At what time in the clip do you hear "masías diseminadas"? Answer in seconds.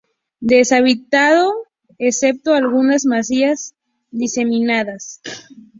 3.05-5.21